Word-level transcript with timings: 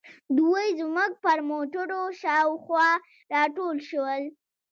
دوی 0.37 0.65
زموږ 0.79 1.11
پر 1.23 1.39
موټرو 1.49 2.01
شاوخوا 2.21 2.89
راټول 3.33 3.77
شول. 3.89 4.21